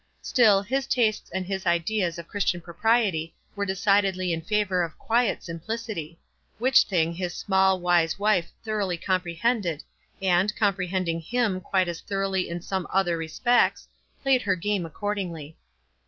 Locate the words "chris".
2.27-2.45